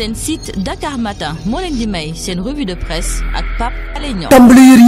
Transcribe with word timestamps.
seen 0.00 0.14
site 0.16 0.48
Dakar 0.64 0.96
Matin 0.96 1.36
moo 1.44 1.60
leen 1.60 1.76
di 1.76 1.84
may 1.86 2.14
seen 2.16 2.40
revue 2.40 2.64
de 2.64 2.72
presse 2.74 3.20
ak 3.36 3.44
Pape 3.60 3.76
Alé 3.96 4.14
Niang. 4.16 4.32
Tàmbali 4.32 4.62
yër 4.64 4.80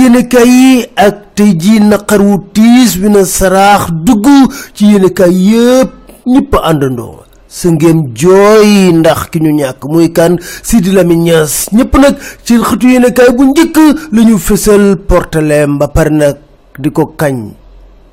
yi 0.49 0.87
ak 0.97 1.37
tey 1.37 1.53
jii 1.53 1.81
naqar 1.85 2.23
wu 2.25 2.39
tiis 2.57 2.97
bi 2.97 3.11
na 3.13 3.21
saraax 3.29 3.93
dugg 4.07 4.25
ci 4.73 4.87
yéenekaay 4.93 5.35
yëpp 5.53 5.91
ñëpp 6.33 6.53
àndandoo. 6.65 7.21
Sa 7.49 7.69
ngeen 7.69 8.15
jooy 8.17 8.93
ndax 8.97 9.29
ki 9.31 9.39
ñu 9.45 9.53
ñàkk 9.61 9.85
muy 9.93 10.09
kan? 10.17 10.39
Sidi 10.65 10.91
Lamine 10.97 11.23
Niass. 11.29 11.69
Ñëpp 11.77 11.93
nag 12.01 12.15
ci 12.45 12.57
xëtu 12.57 12.87
yéenekaay 12.97 13.31
bu 13.37 13.45
njëkk 13.53 13.77
la 14.17 14.21
ñu 14.25 14.39
fësal 14.41 14.97
portaleem 14.97 15.77
ba 15.79 15.89
pare 15.93 16.09
nag 16.11 16.37
di 16.81 16.89
ko 16.91 17.13
kañ 17.21 17.53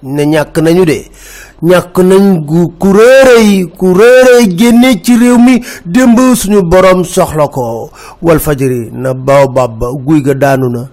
ne 0.03 0.23
ñàkk 0.25 0.57
nañu 0.61 0.85
de. 0.85 1.05
Ñàkk 1.61 1.97
nañ 1.99 2.45
gu 2.45 2.71
ku 2.79 2.87
réeréy 2.93 3.67
ku 3.77 3.93
réeréy 3.93 4.57
génne 4.57 5.01
ci 5.03 5.17
réew 5.17 5.37
mi 5.37 5.61
démb 5.85 6.17
suñu 6.35 6.61
borom 6.63 7.03
soxla 7.03 7.47
ko. 7.47 7.89
Wal 8.21 8.39
fajiri 8.39 8.89
na 8.93 9.13
baobab 9.13 9.79
ba 9.79 9.87
guy 10.05 10.21
ga 10.21 10.33
daanu 10.33 10.69
na. 10.69 10.87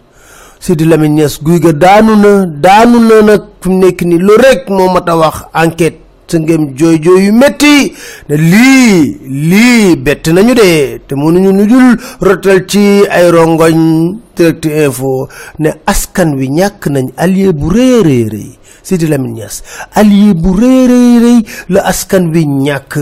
Sidi 0.58 0.84
Lamine 0.84 1.14
Niass 1.14 1.38
guy 1.42 1.60
ga 1.60 1.72
daanu 1.72 2.16
na 2.16 2.46
daanu 2.46 2.98
na 3.08 3.22
nag 3.22 3.42
ni 3.66 4.18
lu 4.18 4.34
rek 4.36 4.68
moo 4.68 4.88
mat 4.92 5.08
a 5.08 5.16
wax 5.16 5.36
enquête 5.54 6.05
sa 6.26 6.38
ngeen 6.42 6.74
jooy 6.74 6.98
jooy 6.98 7.26
yu 7.26 7.32
métti 7.32 7.94
ne 8.28 8.34
lii 8.36 9.18
lii 9.50 9.96
bett 9.96 10.26
nañu 10.28 10.54
de. 10.54 10.98
Te 11.06 11.14
mënuñu 11.14 11.52
nu 11.54 11.64
dul 11.66 11.96
rotal 12.20 12.66
ci 12.66 13.06
ay 13.10 13.30
rongoñ. 13.30 14.18
Direct 14.36 14.66
info. 14.66 15.28
Ne 15.58 15.70
askan 15.86 16.34
wi 16.36 16.48
ñàkk 16.50 16.86
nañ 16.90 17.06
allié 17.16 17.52
bu 17.52 17.70
rëy 17.70 18.02
rëy 18.02 18.24
rëy. 18.28 18.50
Sidi 18.82 19.06
Lamine 19.06 19.34
Niass 19.34 19.62
allié 19.94 20.34
bu 20.34 20.50
rëy 20.54 20.86
rëy 21.22 21.38
la 21.70 21.80
askan 21.86 22.28
wi 22.34 22.44
ñàkk. 22.46 22.98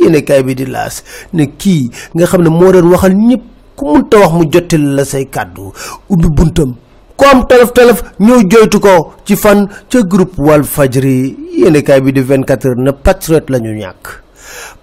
Yéene 0.00 0.22
kaay 0.24 0.42
bi 0.44 0.54
di 0.54 0.66
laas. 0.66 1.02
Ne 1.32 1.46
kii 1.58 1.90
nga 2.14 2.26
xam 2.26 2.42
ne 2.42 2.50
moo 2.50 2.70
doon 2.72 2.90
waxal 2.92 3.14
ñëpp 3.16 3.42
ku 3.76 3.84
munta 3.86 4.18
wax 4.20 4.32
mu 4.32 4.44
jottil 4.52 4.94
la 4.94 5.04
say 5.04 5.24
kàddu. 5.26 5.72
Ubbi 6.08 6.28
buntam 6.28 6.74
ku 7.18 7.24
am 7.26 7.40
telef 7.50 7.72
telef 7.74 7.98
ñëw 8.20 8.40
joytu 8.50 8.78
ko 8.80 8.94
ci 9.26 9.34
fan 9.36 9.66
ca 9.90 9.98
groupe 10.06 10.38
wal 10.38 10.62
fajri 10.64 11.34
yéene 11.58 11.82
kaay 11.82 12.00
bi 12.00 12.12
di 12.12 12.22
24 12.22 12.64
heures 12.66 12.78
ne 12.86 12.92
patriote 12.92 13.50
la 13.50 13.58
ñu 13.58 13.74
ñàkk. 13.74 14.04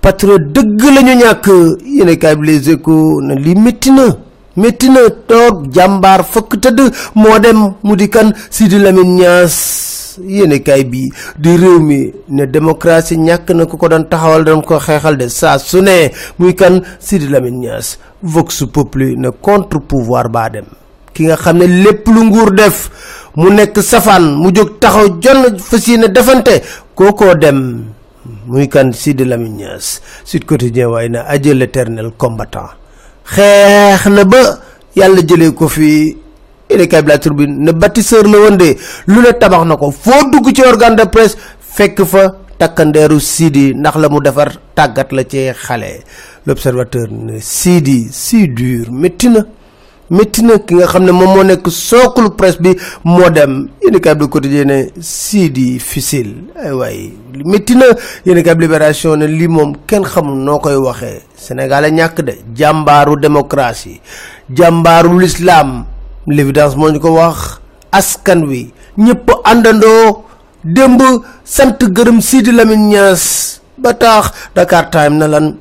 Patriote 0.01 0.51
dëgg 0.55 0.81
la 0.95 1.01
ñu 1.01 1.13
ñàkk. 1.21 1.45
Yéene 1.97 2.17
kaay 2.17 2.35
bi 2.35 2.45
les 2.47 2.69
échos 2.69 3.21
ne 3.21 3.35
lii 3.35 3.55
métti 3.55 3.91
na 3.91 4.05
métti 4.57 4.89
na 4.89 5.01
toog 5.27 5.71
jàmbaar 5.73 6.23
fëkk 6.33 6.59
tëdd 6.63 6.79
moo 7.15 7.39
dem 7.39 7.59
mu 7.83 7.95
kan? 8.11 8.33
Sidi 8.49 8.79
Lamine 8.79 9.15
Niass. 9.15 10.19
Yéene 10.23 10.59
kaay 10.63 10.83
bi 10.85 11.09
di 11.39 11.55
réew 11.57 11.79
mi 11.79 12.11
ne 12.29 12.45
démocratie 12.45 13.17
ñàkk 13.17 13.49
na 13.55 13.65
ku 13.65 13.77
ko 13.77 13.87
doon 13.87 14.03
taxawal 14.09 14.43
doon 14.43 14.61
ko 14.61 14.79
xeexal 14.79 15.17
de 15.17 15.27
saa 15.29 15.57
su 15.57 15.81
muy 16.37 16.53
kan? 16.53 16.81
Sidi 16.99 17.27
Lamine 17.29 17.59
Niass. 17.59 17.97
Vox 18.21 18.63
populi 18.73 19.15
ne 19.17 19.29
contre 19.41 19.79
pouvoir 19.79 20.29
baa 20.29 20.49
dem 20.49 20.65
ki 21.15 21.23
nga 21.31 21.37
xam 21.39 21.57
ne 21.63 21.65
lépp 21.83 22.03
lu 22.11 22.21
nguur 22.27 22.51
def 22.51 22.89
mu 23.39 23.49
nekk 23.49 23.79
safaan 23.81 24.35
mu 24.41 24.51
jóg 24.51 24.75
taxaw 24.83 25.07
jonn 25.23 25.55
fas 25.59 25.87
yéene 25.87 26.07
defante 26.11 26.61
kookoo 26.95 27.35
dem. 27.35 27.59
Muy 28.45 28.67
kan? 28.67 28.91
Sidi 28.93 29.25
Lamine 29.25 29.55
Niass. 29.57 30.01
Sud 30.25 30.45
Quotidien 30.45 30.89
waaye 30.89 31.09
na 31.09 31.23
adieu 31.29 31.53
l'éternel 31.53 32.11
combattant. 32.17 32.69
Xeex 33.25 34.05
na 34.09 34.23
ba 34.25 34.59
yàlla 34.95 35.21
jëlee 35.21 35.53
ko 35.53 35.67
fi. 35.67 36.17
Yéenekaay 36.69 37.01
bi 37.03 37.09
la 37.09 37.17
Tribune 37.17 37.57
ne 37.63 37.71
bâtisseur 37.71 38.23
la 38.25 38.37
woon 38.39 38.57
de. 38.57 38.75
Lu 39.07 39.21
tabax 39.39 39.65
na 39.65 39.77
ko. 39.77 39.91
Foo 39.91 40.29
dugg 40.31 40.49
ci 40.55 40.61
organe 40.65 40.95
de 40.95 41.05
presse 41.05 41.37
fekk 41.59 42.03
fa 42.05 42.35
Sidi 43.19 43.73
ndax 43.75 43.95
la 43.97 44.09
mu 44.09 44.19
defar 44.21 44.57
tàggat 44.75 45.11
la 45.11 45.23
ci 45.23 45.51
xale. 45.53 46.03
L'observateur 46.45 47.07
ne 47.11 47.39
Sidi 47.41 48.07
si 48.11 48.47
dur 48.47 48.87
métti 50.09 50.43
na 50.43 50.57
ki 50.59 50.75
nga 50.75 50.87
xam 50.87 51.03
ne 51.05 51.11
moom 51.11 51.33
moo 51.35 51.43
nekk 51.43 51.67
sookulu 51.69 52.29
presse 52.35 52.59
bi 52.61 52.75
moo 53.03 53.29
dem. 53.29 53.69
Yéenekaay 53.81 54.15
bi 54.15 54.21
Le 54.23 54.27
Quotidien 54.29 54.65
ne 54.65 54.89
Sidi 55.01 55.73
difficile 55.73 56.33
ay 56.55 56.71
waay 56.71 57.13
métti 57.45 57.75
na. 57.75 57.85
Yéenekaay 58.25 58.55
bi 58.55 58.61
Libération 58.61 59.15
ne 59.15 59.25
lii 59.27 59.47
moom 59.47 59.73
kenn 59.87 60.03
xamul 60.03 60.37
noo 60.43 60.59
koy 60.59 60.75
waxee. 60.75 61.21
Sénégal 61.35 61.91
de. 61.91 62.33
Jàmbaaru 62.55 63.17
démocratie 63.19 64.01
jàmbaaru 64.53 65.19
l'islam 65.19 65.85
l'évidence 66.27 66.75
moo 66.75 66.91
ko 66.99 67.09
wax. 67.15 67.59
Askan 67.91 68.43
wi 68.45 68.71
ñëpp 68.97 69.31
àndandoo. 69.43 70.25
Démb 70.65 70.99
sant 71.45 71.77
gërëm 71.77 72.21
Sidi 72.25 72.51
Lamine 72.51 72.87
Niass. 72.89 73.61
Ba 73.77 73.93
tax 73.93 74.31
Dakar 74.55 74.89
Time 74.89 75.17
na 75.21 75.27
lan 75.27 75.57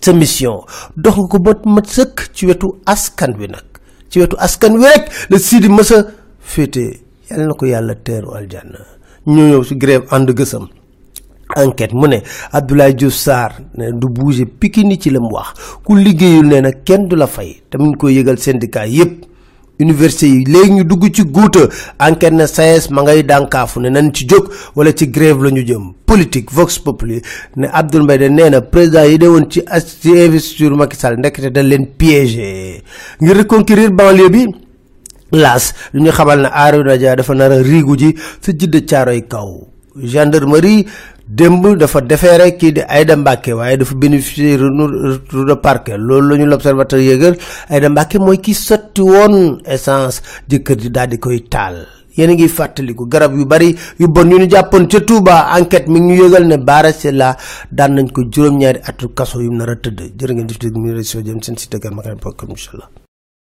sa 0.00 0.12
mission. 0.16 0.64
Dox 0.96 1.16
ko 1.28 1.36
ba 1.38 1.52
mat 1.68 1.84
sëkk 1.86 2.11
ci 2.42 2.46
wetu 2.50 2.68
askan 2.86 3.38
wi 3.38 3.46
nag 3.46 3.62
ci 4.10 4.18
wetu 4.18 4.34
askan 4.46 4.74
wi 4.74 4.86
rek 4.90 5.04
la 5.30 5.38
Sidi 5.38 5.68
mësa 5.70 6.02
féete. 6.42 6.98
Yàlla 7.30 7.46
na 7.46 7.54
ko 7.54 7.66
yàlla 7.70 7.94
teeru 7.94 8.34
aljanna. 8.34 8.80
Ñoo 9.30 9.46
ñëw 9.48 9.62
si 9.64 9.76
grève 9.78 10.06
ànd 10.10 10.28
gësam 10.34 10.66
enquête 11.54 11.92
mu 11.94 12.08
ne 12.08 12.18
Abdoulaye 12.52 12.94
Diouf 12.94 13.12
Sarr 13.14 13.60
ne 13.76 13.92
du 13.92 14.08
bouger 14.08 14.46
Pikine 14.46 14.98
ci 14.98 15.10
la 15.10 15.20
mu 15.20 15.28
wax. 15.30 15.54
Ku 15.84 15.94
liggéeyul 15.94 16.46
nee 16.48 16.60
na 16.62 16.72
kenn 16.72 17.06
du 17.06 17.16
fay. 17.28 17.62
Syndicat 18.38 18.86
yépp 18.86 19.24
université 19.80 20.26
yi. 20.28 20.44
Léegi 20.44 20.70
ñu 20.72 20.84
dugg 20.84 21.10
ci 21.14 21.22
guuta 21.24 21.68
enquête 21.98 22.32
na 22.34 22.46
SAES 22.46 22.88
ma 22.90 23.02
ngay 23.02 23.22
dànkaafu 23.22 23.80
ne 23.80 23.88
nañ 23.90 24.10
ci 24.12 24.26
jóg 24.28 24.48
wala 24.76 24.92
ci 24.92 25.08
grève 25.08 25.42
la 25.44 25.50
ñu 25.50 25.64
jëm. 25.66 25.92
Politique 26.06 26.50
Vox 26.52 26.78
Populi 26.78 27.20
ne 27.56 27.66
Abdoul 27.72 28.02
Mbaye 28.04 28.18
de 28.18 28.28
na 28.28 28.60
président 28.60 29.04
yi 29.04 29.18
de 29.18 29.26
woon 29.26 29.46
ci 29.50 29.62
ci 30.00 30.10
investiture 30.10 30.76
Macky 30.76 30.96
Sall 30.96 31.16
ndekete 31.18 31.50
dañ 31.52 31.62
leen 31.68 31.86
piégé. 31.86 32.82
Ngir 33.20 33.36
reconquérir 33.36 33.90
banlieue 33.90 34.28
bi 34.30 34.46
laas 35.32 35.72
lu 35.92 36.00
ñu 36.02 36.10
xamal 36.10 36.42
ne 36.42 36.48
Arouna 36.52 36.96
Dia 36.98 37.16
dafa 37.16 37.34
nar 37.34 37.52
a 37.52 37.62
riigu 37.62 37.96
ji 37.96 38.14
sa 38.40 38.52
jidda 38.52 38.80
caaroy 38.80 39.22
kaw. 39.26 39.66
Gendarmerie 39.96 40.86
démb 41.38 41.64
dafa 41.80 42.00
defeere 42.00 42.46
kii 42.58 42.72
di 42.76 42.82
Aïda 42.88 43.16
Mbacke 43.16 43.52
waaye 43.56 43.76
dafa 43.76 43.94
bénéficier 43.94 44.56
retour 44.56 45.44
de 45.46 45.54
parquet. 45.54 45.96
Loolu 45.98 46.28
la 46.28 46.36
ñu 46.38 46.46
l'observateur 46.46 47.00
yëgal. 47.00 47.36
Aïda 47.70 47.88
Mbacke 47.88 48.18
mooy 48.18 48.38
ki 48.38 48.54
sotti 48.54 49.00
woon 49.02 49.60
essence 49.64 50.20
jëkkër 50.48 50.78
ji 50.82 50.90
daal 50.90 51.08
di 51.08 51.18
koy 51.18 51.40
taal. 51.48 51.86
Yéen 52.16 52.30
a 52.30 52.34
ngi 52.34 52.48
fàttaliku 52.48 53.06
garab 53.08 53.32
yu 53.38 53.46
bari 53.46 53.74
yu 53.98 54.08
bon 54.08 54.28
ñu 54.28 54.46
jàppoon 54.50 54.86
ca 54.88 55.00
Touba. 55.00 55.48
Enquête 55.58 55.88
mi 55.88 56.00
ñu 56.00 56.14
yëgal 56.24 56.46
ne 56.46 56.56
Bara 56.58 56.92
Sylla 56.92 57.36
daan 57.70 57.94
nañ 57.94 58.12
ko 58.12 58.22
juróom-ñaari 58.30 58.80
atu 58.84 59.08
kaso 59.14 59.40
yu 59.40 59.50
nar 59.50 59.70
a 59.70 59.76
tëdd. 59.76 60.12
Jërë 60.18 60.34
ngeen 60.34 60.46
dégg 60.60 60.76
mi 60.76 60.92
réseau 60.92 61.22
jëm 61.24 61.40
seen 61.42 61.56
site 61.56 61.72
Dakar 61.72 61.94
Matin 61.94 62.16
point 62.20 62.36
com 62.36 62.50
incha 62.50 62.72
allah 62.74 63.01